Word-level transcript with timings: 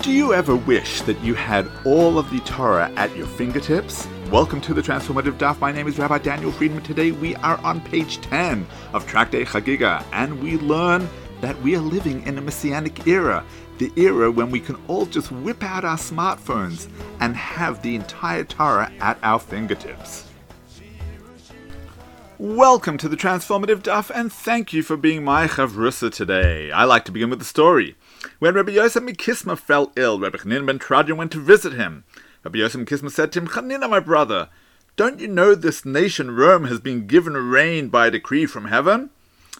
Do 0.00 0.12
you 0.12 0.32
ever 0.32 0.54
wish 0.54 1.00
that 1.02 1.20
you 1.24 1.34
had 1.34 1.68
all 1.84 2.20
of 2.20 2.30
the 2.30 2.38
Torah 2.40 2.90
at 2.94 3.14
your 3.16 3.26
fingertips? 3.26 4.06
Welcome 4.30 4.60
to 4.60 4.72
the 4.72 4.80
Transformative 4.80 5.38
Daf. 5.38 5.58
My 5.60 5.72
name 5.72 5.88
is 5.88 5.98
Rabbi 5.98 6.18
Daniel 6.18 6.52
Friedman. 6.52 6.84
Today 6.84 7.10
we 7.10 7.34
are 7.36 7.58
on 7.58 7.80
page 7.80 8.20
10 8.20 8.64
of 8.92 9.06
Tractate 9.08 9.48
Chagigah, 9.48 10.04
and 10.12 10.40
we 10.40 10.56
learn 10.58 11.08
that 11.40 11.60
we 11.62 11.74
are 11.74 11.80
living 11.80 12.24
in 12.28 12.38
a 12.38 12.40
messianic 12.40 13.08
era. 13.08 13.44
The 13.78 13.92
era 13.96 14.30
when 14.30 14.52
we 14.52 14.60
can 14.60 14.76
all 14.86 15.04
just 15.04 15.32
whip 15.32 15.64
out 15.64 15.84
our 15.84 15.96
smartphones 15.96 16.88
and 17.18 17.34
have 17.34 17.82
the 17.82 17.96
entire 17.96 18.44
Torah 18.44 18.92
at 19.00 19.18
our 19.24 19.40
fingertips. 19.40 20.28
Welcome 22.38 22.98
to 22.98 23.08
the 23.08 23.16
Transformative 23.16 23.82
Daf, 23.82 24.12
and 24.14 24.32
thank 24.32 24.72
you 24.72 24.84
for 24.84 24.96
being 24.96 25.24
my 25.24 25.48
chavrusa 25.48 26.12
today. 26.12 26.70
I 26.70 26.84
like 26.84 27.04
to 27.06 27.12
begin 27.12 27.30
with 27.30 27.40
the 27.40 27.44
story. 27.44 27.96
When 28.38 28.54
Rabbi 28.54 28.70
Yosef 28.70 29.02
Mikisma 29.02 29.58
fell 29.58 29.90
ill, 29.96 30.20
Rabbi 30.20 30.38
Chanina 30.38 30.64
ben 30.64 30.78
Teradyon 30.78 31.16
went 31.16 31.32
to 31.32 31.40
visit 31.40 31.72
him. 31.72 32.04
Rabbi 32.44 32.60
Yosef 32.60 32.80
Mikisma 32.80 33.10
said 33.10 33.32
to 33.32 33.40
him, 33.40 33.48
Chanina, 33.48 33.90
my 33.90 33.98
brother, 33.98 34.48
don't 34.94 35.18
you 35.18 35.26
know 35.26 35.56
this 35.56 35.84
nation 35.84 36.30
Rome 36.30 36.66
has 36.66 36.78
been 36.78 37.08
given 37.08 37.32
reign 37.32 37.88
by 37.88 38.06
a 38.06 38.10
decree 38.12 38.46
from 38.46 38.66
heaven? 38.66 39.10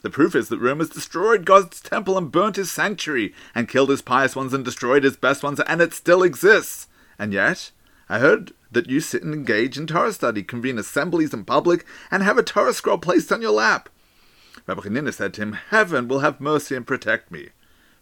The 0.03 0.11
proof 0.11 0.37
is 0.37 0.49
that 0.49 0.61
Rome 0.61 0.79
has 0.79 0.91
destroyed 0.91 1.45
God's 1.45 1.81
temple 1.81 2.17
and 2.17 2.31
burnt 2.31 2.55
his 2.55 2.71
sanctuary, 2.71 3.35
and 3.53 3.69
killed 3.69 3.91
his 3.91 4.01
pious 4.01 4.37
ones 4.37 4.55
and 4.55 4.65
destroyed 4.65 5.03
his 5.03 5.17
best 5.17 5.43
ones, 5.43 5.59
and 5.59 5.81
it 5.81 5.93
still 5.93 6.23
exists. 6.23 6.87
And 7.19 7.33
yet, 7.33 7.73
I 8.09 8.21
heard 8.21 8.53
that 8.71 8.89
you 8.89 9.01
sit 9.01 9.25
and 9.25 9.35
engage 9.35 9.77
in 9.77 9.89
Torah 9.89 10.13
study, 10.13 10.45
convene 10.45 10.79
assemblies 10.79 11.35
in 11.35 11.45
public, 11.45 11.85
and 12.13 12.23
have 12.23 12.39
a 12.39 12.45
Torah 12.45 12.73
scroll 12.73 12.99
placed 12.99 13.33
on 13.33 13.43
your 13.43 13.51
lap. 13.51 13.89
Rabbi 14.69 14.83
Chanina 14.83 15.13
said 15.13 15.35
to 15.35 15.43
him, 15.43 15.55
Heaven 15.71 16.07
will 16.07 16.21
have 16.21 16.41
mercy 16.41 16.77
and 16.77 16.87
protect 16.87 17.33
me. 17.33 17.49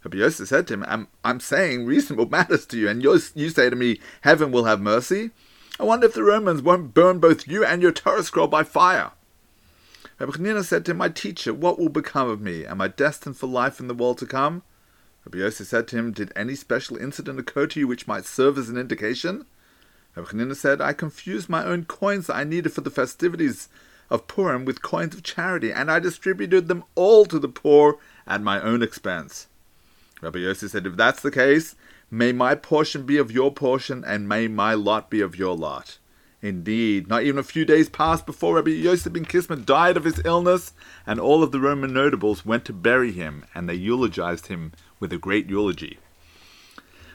Rabbi 0.05 0.28
said 0.28 0.66
to 0.68 0.74
him, 0.74 0.84
I'm, 0.86 1.09
I'm 1.24 1.41
saying 1.41 1.86
reasonable 1.86 2.28
matters 2.30 2.66
to 2.66 2.78
you, 2.78 2.88
and 2.88 3.02
you 3.02 3.18
say 3.18 3.70
to 3.70 3.77
me, 3.77 4.00
Heaven 4.20 4.52
will 4.52 4.65
have 4.65 4.80
mercy? 4.80 5.30
I 5.79 5.84
wonder 5.84 6.07
if 6.07 6.15
the 6.15 6.23
Romans 6.23 6.62
won't 6.62 6.95
burn 6.95 7.18
both 7.18 7.46
you 7.46 7.65
and 7.65 7.82
your 7.82 7.93
Torah 7.93 8.23
scroll 8.23 8.46
by 8.46 8.62
fire. 8.62 9.10
Rabbi 10.18 10.62
said 10.62 10.87
to 10.87 10.93
him, 10.93 10.96
My 10.96 11.10
teacher, 11.10 11.52
what 11.52 11.79
will 11.79 11.90
become 11.90 12.30
of 12.30 12.40
me? 12.40 12.65
Am 12.65 12.80
I 12.80 12.88
destined 12.88 13.37
for 13.37 13.46
life 13.46 13.79
in 13.80 13.88
the 13.88 13.95
world 13.95 14.16
to 14.18 14.26
come? 14.26 14.62
Rabbi 15.26 15.51
said 15.51 15.88
to 15.88 15.96
him, 15.96 16.13
Did 16.13 16.32
any 16.35 16.54
special 16.54 16.96
incident 16.96 17.38
occur 17.38 17.66
to 17.66 17.80
you 17.80 17.88
which 17.88 18.07
might 18.07 18.24
serve 18.24 18.57
as 18.57 18.70
an 18.70 18.79
indication? 18.79 19.45
Rabbi 20.15 20.54
said, 20.54 20.80
I 20.80 20.95
confused 20.95 21.51
my 21.51 21.65
own 21.65 21.85
coins 21.85 22.29
that 22.29 22.37
I 22.37 22.45
needed 22.45 22.73
for 22.73 22.80
the 22.80 22.90
festivities 22.90 23.68
of 24.09 24.26
Purim 24.29 24.65
with 24.65 24.80
coins 24.80 25.15
of 25.15 25.23
charity, 25.23 25.73
and 25.73 25.90
I 25.90 25.98
distributed 25.98 26.68
them 26.68 26.85
all 26.95 27.26
to 27.26 27.38
the 27.38 27.48
poor 27.48 27.98
at 28.26 28.40
my 28.40 28.60
own 28.60 28.82
expense. 28.82 29.48
Rabbi 30.22 30.38
Yosef 30.38 30.70
said, 30.70 30.86
If 30.86 30.96
that's 30.96 31.20
the 31.20 31.30
case, 31.30 31.76
may 32.10 32.32
my 32.32 32.54
portion 32.54 33.04
be 33.04 33.18
of 33.18 33.30
your 33.30 33.52
portion, 33.52 34.04
and 34.04 34.28
may 34.28 34.48
my 34.48 34.74
lot 34.74 35.10
be 35.10 35.20
of 35.20 35.36
your 35.36 35.54
lot. 35.54 35.98
Indeed, 36.42 37.08
not 37.08 37.23
even 37.23 37.38
a 37.38 37.42
few 37.42 37.64
days 37.64 37.88
passed 37.88 38.24
before 38.24 38.54
Rabbi 38.54 38.70
Yosef 38.70 39.12
ben 39.12 39.24
Kisma 39.24 39.56
died 39.56 39.96
of 39.96 40.04
his 40.04 40.20
illness, 40.24 40.73
and 41.06 41.18
all 41.18 41.42
of 41.42 41.50
the 41.50 41.60
Roman 41.60 41.92
notables 41.92 42.46
went 42.46 42.64
to 42.66 42.73
bury 42.73 43.12
him, 43.12 43.45
and 43.54 43.68
they 43.68 43.74
eulogized 43.74 44.46
him 44.46 44.73
with 45.00 45.12
a 45.12 45.18
great 45.18 45.48
eulogy. 45.48 45.98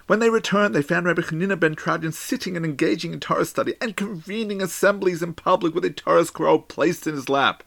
When 0.07 0.19
they 0.19 0.29
returned, 0.29 0.75
they 0.75 0.81
found 0.81 1.05
Rabbi 1.05 1.21
Chanina 1.21 1.57
ben 1.57 1.75
Teradyon 1.75 2.13
sitting 2.13 2.57
and 2.57 2.65
engaging 2.65 3.13
in 3.13 3.19
Torah 3.19 3.45
study 3.45 3.75
and 3.79 3.95
convening 3.95 4.61
assemblies 4.61 5.23
in 5.23 5.33
public 5.33 5.73
with 5.73 5.85
a 5.85 5.89
Torah 5.89 6.25
scroll 6.25 6.59
placed 6.59 7.07
in 7.07 7.15
his 7.15 7.29
lap. 7.29 7.63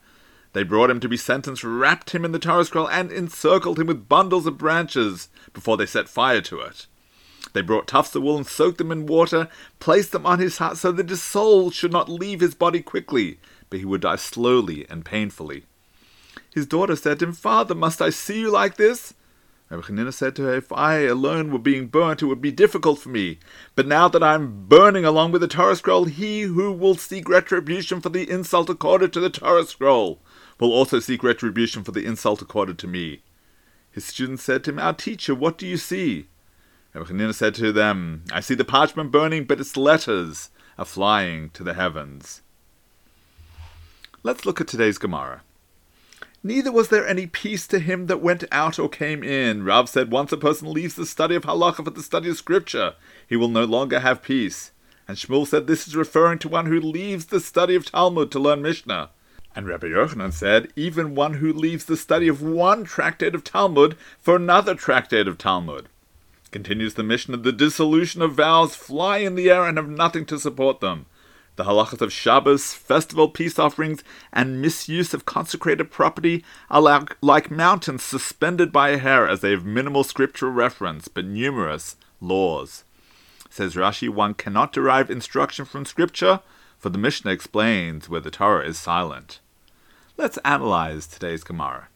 They 0.54 0.62
brought 0.62 0.88
him 0.88 1.00
to 1.00 1.08
be 1.08 1.16
sentenced, 1.16 1.64
wrapped 1.64 2.10
him 2.10 2.24
in 2.24 2.30
the 2.30 2.38
Torah 2.38 2.64
scroll, 2.64 2.88
and 2.88 3.10
encircled 3.10 3.78
him 3.78 3.88
with 3.88 4.08
bundles 4.08 4.46
of 4.46 4.56
branches 4.56 5.28
before 5.52 5.76
they 5.76 5.84
set 5.84 6.08
fire 6.08 6.40
to 6.42 6.60
it. 6.60 6.86
They 7.52 7.60
brought 7.60 7.88
tufts 7.88 8.14
of 8.14 8.22
wool 8.22 8.36
and 8.36 8.46
soaked 8.46 8.78
them 8.78 8.92
in 8.92 9.06
water, 9.06 9.48
placed 9.80 10.12
them 10.12 10.24
on 10.24 10.38
his 10.38 10.58
heart 10.58 10.76
so 10.76 10.92
that 10.92 11.10
his 11.10 11.20
soul 11.20 11.72
should 11.72 11.90
not 11.90 12.08
leave 12.08 12.38
his 12.38 12.54
body 12.54 12.80
quickly, 12.80 13.40
but 13.68 13.80
he 13.80 13.84
would 13.84 14.02
die 14.02 14.14
slowly 14.14 14.86
and 14.88 15.04
painfully. 15.04 15.64
His 16.52 16.66
daughter 16.66 16.94
said 16.94 17.18
to 17.18 17.26
him, 17.26 17.32
Father, 17.32 17.74
must 17.74 18.00
I 18.00 18.10
see 18.10 18.38
you 18.38 18.50
like 18.50 18.76
this? 18.76 19.12
Rabbi 19.70 20.10
said 20.10 20.36
to 20.36 20.42
her, 20.42 20.54
If 20.54 20.70
I 20.72 20.98
alone 21.00 21.50
were 21.50 21.58
being 21.58 21.88
burnt, 21.88 22.22
it 22.22 22.26
would 22.26 22.40
be 22.40 22.52
difficult 22.52 23.00
for 23.00 23.08
me. 23.08 23.40
But 23.74 23.88
now 23.88 24.06
that 24.06 24.22
I 24.22 24.34
am 24.34 24.66
burning 24.68 25.04
along 25.04 25.32
with 25.32 25.40
the 25.40 25.48
Torah 25.48 25.74
scroll, 25.74 26.04
he 26.04 26.42
who 26.42 26.70
will 26.70 26.94
seek 26.94 27.28
retribution 27.28 28.00
for 28.00 28.10
the 28.10 28.30
insult 28.30 28.70
accorded 28.70 29.12
to 29.14 29.20
the 29.20 29.30
Torah 29.30 29.64
scroll 29.64 30.20
will 30.58 30.72
also 30.72 31.00
seek 31.00 31.22
retribution 31.22 31.84
for 31.84 31.92
the 31.92 32.04
insult 32.04 32.42
accorded 32.42 32.78
to 32.78 32.86
me. 32.86 33.22
His 33.90 34.04
students 34.04 34.42
said 34.42 34.64
to 34.64 34.70
him, 34.70 34.78
Our 34.78 34.92
teacher, 34.92 35.34
what 35.34 35.58
do 35.58 35.66
you 35.66 35.76
see? 35.76 36.26
Chanina 36.94 37.34
said 37.34 37.54
to 37.56 37.72
them, 37.72 38.24
I 38.32 38.40
see 38.40 38.54
the 38.54 38.64
parchment 38.64 39.10
burning, 39.10 39.44
but 39.44 39.60
its 39.60 39.76
letters 39.76 40.50
are 40.78 40.84
flying 40.84 41.50
to 41.50 41.64
the 41.64 41.74
heavens. 41.74 42.42
Let's 44.22 44.46
look 44.46 44.60
at 44.60 44.68
today's 44.68 44.98
Gemara. 44.98 45.42
Neither 46.42 46.70
was 46.70 46.88
there 46.88 47.06
any 47.06 47.26
peace 47.26 47.66
to 47.68 47.78
him 47.78 48.06
that 48.06 48.20
went 48.20 48.44
out 48.52 48.78
or 48.78 48.88
came 48.88 49.24
in. 49.24 49.64
Rav 49.64 49.88
said, 49.88 50.10
once 50.10 50.30
a 50.30 50.36
person 50.36 50.72
leaves 50.72 50.94
the 50.94 51.06
study 51.06 51.34
of 51.34 51.44
halacha 51.44 51.84
for 51.84 51.90
the 51.90 52.02
study 52.02 52.28
of 52.28 52.36
scripture, 52.36 52.94
he 53.26 53.34
will 53.34 53.48
no 53.48 53.64
longer 53.64 54.00
have 54.00 54.22
peace. 54.22 54.70
And 55.08 55.16
Shmuel 55.16 55.46
said 55.46 55.66
this 55.66 55.88
is 55.88 55.96
referring 55.96 56.38
to 56.40 56.48
one 56.48 56.66
who 56.66 56.80
leaves 56.80 57.26
the 57.26 57.40
study 57.40 57.74
of 57.74 57.90
Talmud 57.90 58.30
to 58.32 58.38
learn 58.38 58.62
Mishnah. 58.62 59.10
And 59.56 59.68
Rabbi 59.68 59.86
Yochanan 59.86 60.32
said, 60.32 60.72
even 60.74 61.14
one 61.14 61.34
who 61.34 61.52
leaves 61.52 61.84
the 61.84 61.96
study 61.96 62.26
of 62.26 62.42
one 62.42 62.84
tractate 62.84 63.34
of 63.34 63.44
Talmud 63.44 63.96
for 64.20 64.34
another 64.34 64.74
tractate 64.74 65.28
of 65.28 65.38
Talmud. 65.38 65.88
Continues 66.50 66.94
the 66.94 67.02
Mishnah, 67.02 67.36
the 67.36 67.52
dissolution 67.52 68.20
of 68.20 68.34
vows 68.34 68.74
fly 68.74 69.18
in 69.18 69.36
the 69.36 69.50
air 69.50 69.64
and 69.64 69.76
have 69.76 69.88
nothing 69.88 70.26
to 70.26 70.38
support 70.38 70.80
them. 70.80 71.06
The 71.56 71.64
halachas 71.64 72.00
of 72.00 72.12
Shabbos, 72.12 72.74
festival 72.74 73.28
peace 73.28 73.58
offerings, 73.60 74.02
and 74.32 74.60
misuse 74.60 75.14
of 75.14 75.24
consecrated 75.24 75.88
property 75.88 76.44
are 76.68 76.80
like, 76.80 77.16
like 77.20 77.48
mountains 77.48 78.02
suspended 78.02 78.72
by 78.72 78.88
a 78.88 78.98
hair 78.98 79.28
as 79.28 79.40
they 79.40 79.52
have 79.52 79.64
minimal 79.64 80.02
scriptural 80.02 80.50
reference 80.50 81.06
but 81.06 81.24
numerous 81.24 81.94
laws. 82.20 82.82
Says 83.50 83.76
Rashi, 83.76 84.08
one 84.08 84.34
cannot 84.34 84.72
derive 84.72 85.12
instruction 85.12 85.64
from 85.64 85.84
scripture, 85.84 86.40
for 86.76 86.88
the 86.88 86.98
Mishnah 86.98 87.30
explains 87.30 88.08
where 88.08 88.20
the 88.20 88.32
Torah 88.32 88.66
is 88.66 88.76
silent. 88.76 89.38
Let's 90.16 90.38
analyze 90.44 91.08
today's 91.08 91.42
Gemara. 91.42 91.88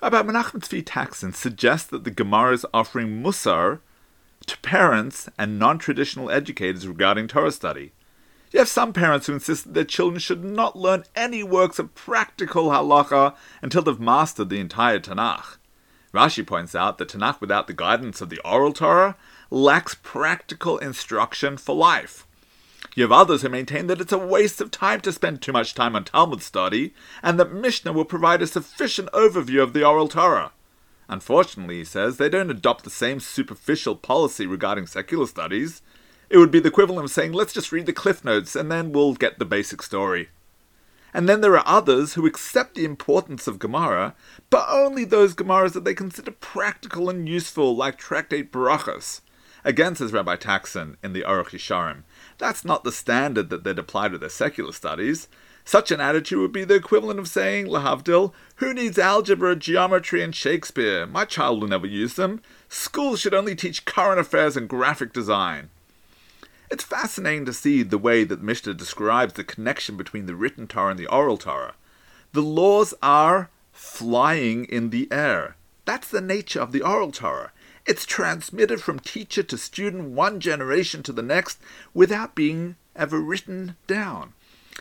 Rabbi 0.00 0.22
Menachem 0.22 0.60
Tzvi 0.60 0.82
Taksin 0.82 1.34
suggests 1.34 1.86
that 1.90 2.04
the 2.04 2.10
Gemara 2.10 2.54
is 2.54 2.64
offering 2.72 3.22
musar 3.22 3.80
to 4.46 4.58
parents 4.60 5.28
and 5.38 5.58
non-traditional 5.58 6.30
educators 6.30 6.88
regarding 6.88 7.28
Torah 7.28 7.52
study. 7.52 7.92
You 8.50 8.60
have 8.60 8.68
some 8.68 8.94
parents 8.94 9.26
who 9.26 9.34
insist 9.34 9.64
that 9.64 9.74
their 9.74 9.84
children 9.84 10.18
should 10.20 10.42
not 10.42 10.78
learn 10.78 11.04
any 11.14 11.42
works 11.42 11.78
of 11.78 11.94
practical 11.94 12.70
halacha 12.70 13.36
until 13.60 13.82
they've 13.82 14.00
mastered 14.00 14.48
the 14.48 14.60
entire 14.60 14.98
Tanakh. 14.98 15.58
Rashi 16.14 16.46
points 16.46 16.74
out 16.74 16.96
that 16.96 17.10
Tanakh 17.10 17.42
without 17.42 17.66
the 17.66 17.74
guidance 17.74 18.22
of 18.22 18.30
the 18.30 18.40
oral 18.42 18.72
Torah 18.72 19.16
lacks 19.50 19.94
practical 20.02 20.78
instruction 20.78 21.58
for 21.58 21.74
life. 21.74 22.26
You 22.94 23.04
have 23.04 23.12
others 23.12 23.42
who 23.42 23.48
maintain 23.48 23.86
that 23.86 24.00
it's 24.00 24.12
a 24.12 24.18
waste 24.18 24.60
of 24.60 24.70
time 24.70 25.00
to 25.02 25.12
spend 25.12 25.40
too 25.40 25.52
much 25.52 25.74
time 25.74 25.94
on 25.94 26.04
Talmud 26.04 26.42
study, 26.42 26.94
and 27.22 27.38
that 27.38 27.52
Mishnah 27.52 27.92
will 27.92 28.04
provide 28.04 28.42
a 28.42 28.46
sufficient 28.46 29.10
overview 29.12 29.62
of 29.62 29.72
the 29.72 29.84
oral 29.84 30.08
Torah. 30.08 30.52
Unfortunately, 31.08 31.78
he 31.78 31.84
says, 31.84 32.16
they 32.16 32.28
don't 32.28 32.50
adopt 32.50 32.84
the 32.84 32.90
same 32.90 33.20
superficial 33.20 33.96
policy 33.96 34.46
regarding 34.46 34.86
secular 34.86 35.26
studies. 35.26 35.80
It 36.28 36.36
would 36.36 36.50
be 36.50 36.60
the 36.60 36.68
equivalent 36.68 37.04
of 37.04 37.10
saying, 37.10 37.32
let's 37.32 37.54
just 37.54 37.72
read 37.72 37.86
the 37.86 37.92
Cliff 37.92 38.24
Notes 38.24 38.54
and 38.54 38.70
then 38.70 38.92
we'll 38.92 39.14
get 39.14 39.38
the 39.38 39.46
basic 39.46 39.82
story. 39.82 40.28
And 41.14 41.26
then 41.26 41.40
there 41.40 41.56
are 41.56 41.66
others 41.66 42.14
who 42.14 42.26
accept 42.26 42.74
the 42.74 42.84
importance 42.84 43.46
of 43.46 43.58
Gemara, 43.58 44.14
but 44.50 44.66
only 44.68 45.04
those 45.04 45.34
Gemaras 45.34 45.72
that 45.72 45.84
they 45.84 45.94
consider 45.94 46.32
practical 46.32 47.08
and 47.08 47.26
useful, 47.26 47.74
like 47.74 47.96
Tractate 47.96 48.52
Barachas. 48.52 49.22
Again, 49.68 49.96
says 49.96 50.14
Rabbi 50.14 50.36
Taksin 50.36 50.96
in 51.04 51.12
the 51.12 51.20
Aruch 51.20 51.50
Yesharim, 51.50 52.04
that's 52.38 52.64
not 52.64 52.84
the 52.84 52.90
standard 52.90 53.50
that 53.50 53.64
they'd 53.64 53.78
apply 53.78 54.08
to 54.08 54.16
their 54.16 54.30
secular 54.30 54.72
studies. 54.72 55.28
Such 55.62 55.90
an 55.90 56.00
attitude 56.00 56.38
would 56.38 56.52
be 56.52 56.64
the 56.64 56.76
equivalent 56.76 57.20
of 57.20 57.28
saying, 57.28 57.66
Lahavdil, 57.66 58.32
who 58.56 58.72
needs 58.72 58.98
algebra, 58.98 59.54
geometry, 59.54 60.22
and 60.22 60.34
Shakespeare? 60.34 61.04
My 61.06 61.26
child 61.26 61.60
will 61.60 61.68
never 61.68 61.86
use 61.86 62.14
them. 62.14 62.40
Schools 62.70 63.20
should 63.20 63.34
only 63.34 63.54
teach 63.54 63.84
current 63.84 64.18
affairs 64.18 64.56
and 64.56 64.70
graphic 64.70 65.12
design. 65.12 65.68
It's 66.70 66.82
fascinating 66.82 67.44
to 67.44 67.52
see 67.52 67.82
the 67.82 67.98
way 67.98 68.24
that 68.24 68.40
Mishnah 68.40 68.72
describes 68.72 69.34
the 69.34 69.44
connection 69.44 69.98
between 69.98 70.24
the 70.24 70.34
written 70.34 70.66
Torah 70.66 70.92
and 70.92 70.98
the 70.98 71.08
oral 71.08 71.36
Torah. 71.36 71.74
The 72.32 72.40
laws 72.40 72.94
are 73.02 73.50
flying 73.70 74.64
in 74.64 74.88
the 74.88 75.08
air. 75.12 75.56
That's 75.84 76.08
the 76.08 76.22
nature 76.22 76.62
of 76.62 76.72
the 76.72 76.80
oral 76.80 77.12
Torah. 77.12 77.52
It's 77.88 78.04
transmitted 78.04 78.82
from 78.82 78.98
teacher 78.98 79.42
to 79.42 79.56
student, 79.56 80.10
one 80.10 80.40
generation 80.40 81.02
to 81.04 81.12
the 81.12 81.22
next, 81.22 81.58
without 81.94 82.34
being 82.34 82.76
ever 82.94 83.18
written 83.18 83.76
down. 83.86 84.34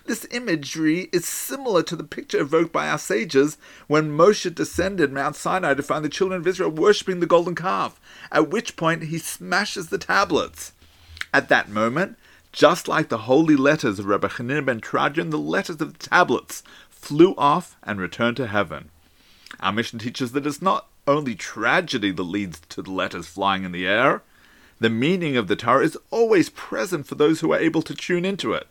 This 0.06 0.28
imagery 0.30 1.08
is 1.14 1.26
similar 1.26 1.84
to 1.84 1.96
the 1.96 2.04
picture 2.04 2.42
evoked 2.42 2.74
by 2.74 2.90
our 2.90 2.98
sages 2.98 3.58
when 3.88 4.12
Moshe 4.12 4.54
descended 4.54 5.14
Mount 5.14 5.38
Sinai 5.38 5.74
to 5.76 5.84
find 5.84 6.04
the 6.04 6.10
children 6.10 6.42
of 6.42 6.48
Israel 6.48 6.70
worshipping 6.70 7.22
the 7.22 7.26
golden 7.26 7.56
calf, 7.56 7.98
at 8.30 8.50
which 8.50 8.76
point 8.76 9.04
he 9.04 9.18
smashes 9.18 9.88
the 9.88 9.98
tablets. 9.98 10.74
At 11.34 11.48
that 11.48 11.70
moment, 11.70 12.18
just 12.52 12.90
like 12.90 13.08
the 13.08 13.20
holy 13.20 13.56
letters 13.56 14.00
of 14.00 14.06
Rabbi 14.06 14.28
Chanina 14.28 14.66
ben 14.66 14.82
Teradyon, 14.82 15.32
the 15.32 15.38
letters 15.40 15.80
of 15.80 15.94
the 15.94 16.10
tablets 16.10 16.62
flew 16.90 17.34
off 17.38 17.78
and 17.84 18.02
returned 18.02 18.36
to 18.36 18.48
heaven. 18.48 18.90
Our 19.62 19.72
Mishnah 19.72 20.00
teaches 20.00 20.34
that 20.34 20.46
it's 20.46 20.62
not 20.62 20.88
only 21.08 21.36
tragedy 21.36 22.12
that 22.12 22.24
leads 22.24 22.60
to 22.70 22.82
the 22.82 22.92
letters 22.92 23.28
flying 23.28 23.64
in 23.64 23.72
the 23.72 23.88
air, 23.88 24.22
the 24.80 24.90
meaning 24.90 25.36
of 25.38 25.48
the 25.48 25.56
Torah 25.56 25.84
is 25.84 25.98
always 26.12 26.50
present 26.50 27.08
for 27.08 27.16
those 27.16 27.40
who 27.40 27.52
are 27.52 27.60
able 27.60 27.82
to 27.82 27.96
tune 27.96 28.26
into 28.26 28.54
it. 28.54 28.68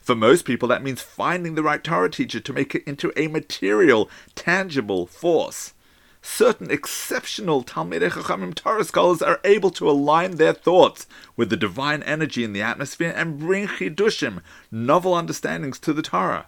For 0.00 0.14
most 0.14 0.44
people, 0.44 0.68
that 0.68 0.82
means 0.82 1.02
finding 1.02 1.54
the 1.54 1.62
right 1.62 1.82
Torah 1.82 2.10
teacher 2.10 2.40
to 2.40 2.52
make 2.52 2.74
it 2.74 2.84
into 2.86 3.12
a 3.16 3.26
material, 3.28 4.08
tangible 4.34 5.06
force. 5.06 5.74
Certain 6.22 6.70
exceptional 6.70 7.62
Talmidei 7.62 8.10
Chachamim 8.10 8.54
Torah 8.54 8.84
scholars 8.84 9.22
are 9.22 9.40
able 9.44 9.70
to 9.70 9.88
align 9.88 10.32
their 10.32 10.52
thoughts 10.52 11.06
with 11.36 11.50
the 11.50 11.56
divine 11.56 12.02
energy 12.04 12.44
in 12.44 12.52
the 12.52 12.62
atmosphere 12.62 13.12
and 13.14 13.38
bring 13.38 13.66
chidushim, 13.66 14.42
novel 14.70 15.14
understandings 15.14 15.78
to 15.80 15.92
the 15.92 16.02
Torah. 16.02 16.46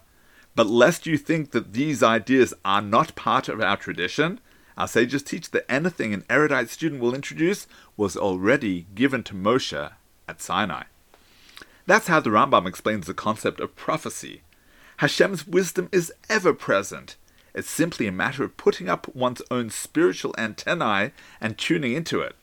But 0.55 0.67
lest 0.67 1.05
you 1.05 1.17
think 1.17 1.51
that 1.51 1.73
these 1.73 2.03
ideas 2.03 2.53
are 2.65 2.81
not 2.81 3.15
part 3.15 3.47
of 3.47 3.61
our 3.61 3.77
tradition, 3.77 4.39
our 4.77 4.87
sages 4.87 5.23
teach 5.23 5.51
that 5.51 5.69
anything 5.69 6.13
an 6.13 6.25
erudite 6.29 6.69
student 6.69 7.01
will 7.01 7.15
introduce 7.15 7.67
was 7.97 8.15
already 8.17 8.87
given 8.95 9.23
to 9.23 9.33
Moshe 9.33 9.91
at 10.27 10.41
Sinai. 10.41 10.83
That's 11.85 12.07
how 12.07 12.19
the 12.19 12.29
Rambam 12.29 12.67
explains 12.67 13.07
the 13.07 13.13
concept 13.13 13.59
of 13.59 13.75
prophecy. 13.75 14.41
Hashem's 14.97 15.47
wisdom 15.47 15.89
is 15.91 16.13
ever 16.29 16.53
present. 16.53 17.15
It's 17.53 17.69
simply 17.69 18.07
a 18.07 18.11
matter 18.11 18.43
of 18.43 18.55
putting 18.55 18.87
up 18.87 19.13
one's 19.15 19.41
own 19.51 19.69
spiritual 19.69 20.33
antennae 20.37 21.11
and 21.41 21.57
tuning 21.57 21.93
into 21.93 22.21
it. 22.21 22.35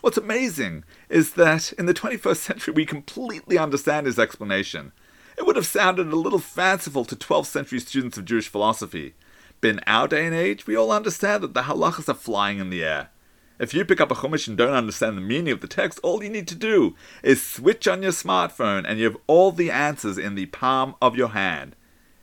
What's 0.00 0.16
amazing 0.16 0.84
is 1.08 1.32
that 1.32 1.72
in 1.72 1.86
the 1.86 1.94
21st 1.94 2.36
century 2.36 2.72
we 2.74 2.86
completely 2.86 3.58
understand 3.58 4.06
his 4.06 4.18
explanation. 4.18 4.92
It 5.36 5.44
would 5.44 5.56
have 5.56 5.66
sounded 5.66 6.06
a 6.08 6.16
little 6.16 6.38
fanciful 6.38 7.04
to 7.04 7.16
12th 7.16 7.46
century 7.46 7.80
students 7.80 8.16
of 8.16 8.24
Jewish 8.24 8.48
philosophy. 8.48 9.14
In 9.62 9.80
our 9.86 10.06
day 10.06 10.24
and 10.24 10.34
age, 10.34 10.66
we 10.66 10.76
all 10.76 10.92
understand 10.92 11.42
that 11.42 11.54
the 11.54 11.62
halachas 11.62 12.08
are 12.08 12.14
flying 12.14 12.58
in 12.58 12.70
the 12.70 12.84
air. 12.84 13.10
If 13.58 13.74
you 13.74 13.84
pick 13.84 14.00
up 14.00 14.12
a 14.12 14.14
Chumash 14.14 14.46
and 14.46 14.56
don't 14.56 14.72
understand 14.72 15.16
the 15.16 15.22
meaning 15.22 15.52
of 15.52 15.60
the 15.60 15.66
text, 15.66 15.98
all 16.04 16.22
you 16.22 16.30
need 16.30 16.46
to 16.48 16.54
do 16.54 16.94
is 17.24 17.42
switch 17.42 17.88
on 17.88 18.02
your 18.02 18.12
smartphone 18.12 18.84
and 18.86 18.98
you 18.98 19.04
have 19.06 19.16
all 19.26 19.50
the 19.50 19.70
answers 19.70 20.16
in 20.16 20.36
the 20.36 20.46
palm 20.46 20.94
of 21.02 21.16
your 21.16 21.30
hand. 21.30 21.74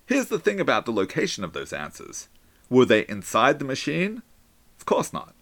Here's 0.05 0.27
the 0.27 0.39
thing 0.39 0.61
about 0.61 0.85
the 0.85 0.93
location 0.93 1.43
of 1.43 1.51
those 1.51 1.73
answers. 1.73 2.29
Were 2.69 2.85
they 2.85 3.05
inside 3.07 3.59
the 3.59 3.65
machine? 3.65 4.21
Of 4.79 4.85
course 4.85 5.11
not. 5.11 5.33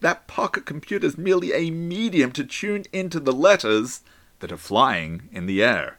That 0.00 0.28
pocket 0.28 0.66
computer 0.66 1.06
is 1.06 1.18
merely 1.18 1.52
a 1.52 1.70
medium 1.72 2.30
to 2.32 2.44
tune 2.44 2.84
into 2.92 3.18
the 3.18 3.32
letters 3.32 4.02
that 4.38 4.52
are 4.52 4.56
flying 4.56 5.28
in 5.32 5.46
the 5.46 5.64
air. 5.64 5.98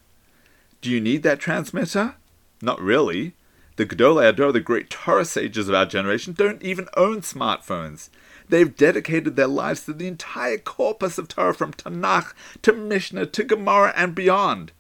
Do 0.80 0.90
you 0.90 1.02
need 1.02 1.24
that 1.24 1.40
transmitter? 1.40 2.16
Not 2.62 2.80
really. 2.80 3.34
The 3.78 3.86
Gedolei 3.86 4.34
Hador, 4.34 4.54
the 4.54 4.62
great 4.62 4.90
Torah 4.90 5.26
sages 5.26 5.68
of 5.68 5.76
our 5.76 5.86
generation, 5.86 6.32
don't 6.32 6.64
even 6.64 6.88
own 6.96 7.22
smartphones. 7.22 8.10
They've 8.48 8.76
dedicated 8.76 9.36
their 9.36 9.48
lives 9.48 9.84
to 9.86 9.94
the 9.94 10.08
entire 10.08 10.58
corpus 10.58 11.18
of 11.18 11.28
Torah 11.28 11.54
from 11.54 11.74
Tanakh 11.74 12.34
to 12.62 12.72
Mishnah 12.72 13.26
to 13.26 13.44
Gemara 13.44 13.92
and 13.96 14.16
beyond. 14.16 14.72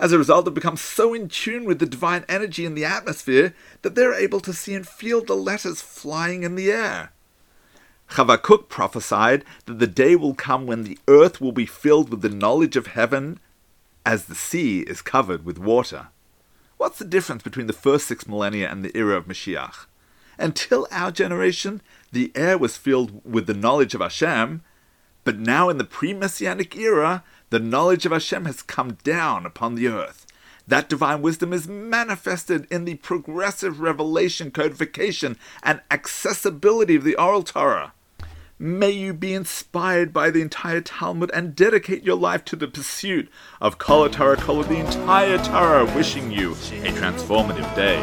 As 0.00 0.10
a 0.10 0.18
result, 0.18 0.44
they've 0.44 0.54
become 0.54 0.76
so 0.76 1.14
in 1.14 1.28
tune 1.28 1.64
with 1.64 1.78
the 1.78 1.86
divine 1.86 2.24
energy 2.28 2.64
in 2.64 2.74
the 2.74 2.84
atmosphere 2.84 3.54
that 3.82 3.94
they're 3.94 4.14
able 4.14 4.40
to 4.40 4.52
see 4.52 4.74
and 4.74 4.88
feel 4.88 5.22
the 5.22 5.36
letters 5.36 5.80
flying 5.80 6.42
in 6.42 6.56
the 6.56 6.72
air. 6.72 7.12
Chavakuk 8.10 8.68
prophesied 8.68 9.44
that 9.66 9.78
the 9.78 9.86
day 9.86 10.16
will 10.16 10.34
come 10.34 10.66
when 10.66 10.82
the 10.82 10.98
earth 11.06 11.40
will 11.40 11.52
be 11.52 11.66
filled 11.66 12.10
with 12.10 12.22
the 12.22 12.28
knowledge 12.28 12.74
of 12.74 12.88
heaven 12.88 13.38
as 14.04 14.24
the 14.24 14.34
sea 14.34 14.80
is 14.80 15.00
covered 15.00 15.44
with 15.44 15.58
water. 15.58 16.08
What's 16.82 16.98
the 16.98 17.04
difference 17.04 17.44
between 17.44 17.68
the 17.68 17.72
first 17.72 18.08
six 18.08 18.26
millennia 18.26 18.68
and 18.68 18.84
the 18.84 18.90
era 18.98 19.16
of 19.16 19.26
Mashiach? 19.26 19.86
Until 20.36 20.88
our 20.90 21.12
generation, 21.12 21.80
the 22.10 22.32
air 22.34 22.58
was 22.58 22.76
filled 22.76 23.24
with 23.24 23.46
the 23.46 23.54
knowledge 23.54 23.94
of 23.94 24.00
Hashem, 24.00 24.64
but 25.22 25.38
now 25.38 25.68
in 25.68 25.78
the 25.78 25.84
pre 25.84 26.12
Messianic 26.12 26.76
era, 26.76 27.22
the 27.50 27.60
knowledge 27.60 28.04
of 28.04 28.10
Hashem 28.10 28.46
has 28.46 28.62
come 28.62 28.98
down 29.04 29.46
upon 29.46 29.76
the 29.76 29.86
earth. 29.86 30.26
That 30.66 30.88
divine 30.88 31.22
wisdom 31.22 31.52
is 31.52 31.68
manifested 31.68 32.66
in 32.68 32.84
the 32.84 32.96
progressive 32.96 33.78
revelation, 33.78 34.50
codification, 34.50 35.38
and 35.62 35.82
accessibility 35.88 36.96
of 36.96 37.04
the 37.04 37.14
oral 37.14 37.44
Torah. 37.44 37.92
May 38.64 38.90
you 38.92 39.12
be 39.12 39.34
inspired 39.34 40.12
by 40.12 40.30
the 40.30 40.40
entire 40.40 40.80
Talmud 40.80 41.32
and 41.34 41.56
dedicate 41.56 42.04
your 42.04 42.14
life 42.14 42.44
to 42.44 42.54
the 42.54 42.68
pursuit 42.68 43.28
of 43.60 43.78
Kol 43.78 44.08
Torah, 44.08 44.36
Kol 44.36 44.62
the 44.62 44.76
entire 44.76 45.36
Torah, 45.38 45.84
wishing 45.96 46.30
you 46.30 46.52
a 46.52 46.92
transformative 46.92 47.74
day. 47.74 47.98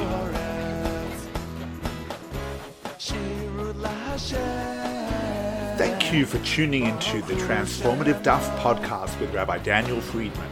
Thank 5.77 6.11
you 6.11 6.25
for 6.25 6.39
tuning 6.39 6.87
into 6.87 7.21
the 7.21 7.35
Transformative 7.35 8.21
Daf 8.21 8.43
podcast 8.57 9.17
with 9.21 9.33
Rabbi 9.33 9.59
Daniel 9.59 10.01
Friedman. 10.01 10.49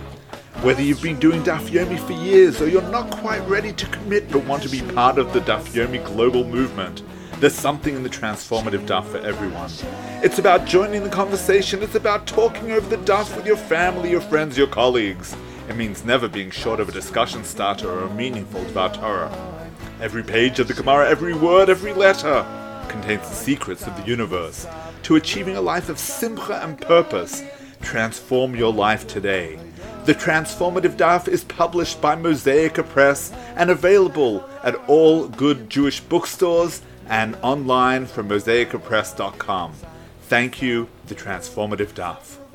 Whether 0.61 0.83
you've 0.83 1.01
been 1.01 1.19
doing 1.19 1.43
Daf 1.43 1.67
Yomi 1.67 1.99
for 1.99 2.13
years 2.13 2.61
or 2.61 2.69
you're 2.69 2.81
not 2.83 3.11
quite 3.11 3.45
ready 3.45 3.73
to 3.73 3.85
commit 3.87 4.31
but 4.31 4.45
want 4.45 4.63
to 4.63 4.69
be 4.69 4.81
part 4.93 5.17
of 5.17 5.33
the 5.33 5.41
Daf 5.41 5.63
Yomi 5.73 6.01
global 6.05 6.45
movement, 6.45 7.03
there's 7.39 7.53
something 7.53 7.95
in 7.95 8.03
the 8.03 8.09
transformative 8.09 8.87
Daf 8.87 9.05
for 9.05 9.19
everyone. 9.19 9.69
It's 10.23 10.39
about 10.39 10.65
joining 10.65 11.03
the 11.03 11.09
conversation, 11.09 11.83
it's 11.83 11.95
about 11.95 12.25
talking 12.25 12.71
over 12.71 12.87
the 12.89 13.03
Daf 13.03 13.35
with 13.35 13.45
your 13.45 13.57
family, 13.57 14.09
your 14.09 14.21
friends, 14.21 14.57
your 14.57 14.67
colleagues. 14.67 15.35
It 15.69 15.75
means 15.75 16.03
never 16.03 16.27
being 16.27 16.49
short 16.49 16.79
of 16.79 16.89
a 16.89 16.91
discussion 16.91 17.43
starter 17.43 17.89
or 17.89 18.05
a 18.05 18.13
meaningful 18.15 18.61
Dvar 18.61 18.93
Torah. 18.93 19.69
Every 20.01 20.23
page 20.23 20.59
of 20.59 20.67
the 20.67 20.73
Gemara, 20.73 21.09
every 21.09 21.35
word, 21.35 21.69
every 21.69 21.93
letter 21.93 22.45
contains 22.89 23.29
the 23.29 23.35
secrets 23.35 23.85
of 23.85 23.95
the 23.97 24.07
universe. 24.07 24.65
To 25.03 25.15
achieving 25.15 25.57
a 25.57 25.61
life 25.61 25.89
of 25.89 25.99
simcha 25.99 26.63
and 26.63 26.81
purpose, 26.81 27.43
transform 27.81 28.55
your 28.55 28.73
life 28.73 29.05
today. 29.07 29.59
The 30.05 30.15
Transformative 30.15 30.95
Daf 30.95 31.27
is 31.27 31.43
published 31.43 32.01
by 32.01 32.15
Mosaica 32.15 32.87
Press 32.87 33.31
and 33.55 33.69
available 33.69 34.43
at 34.63 34.75
all 34.87 35.27
good 35.27 35.69
Jewish 35.69 35.99
bookstores 35.99 36.81
and 37.09 37.35
online 37.41 38.05
from 38.05 38.29
mosaicapress.com. 38.29 39.73
Thank 40.23 40.61
you, 40.61 40.89
The 41.07 41.15
Transformative 41.15 41.93
Daf. 41.93 42.46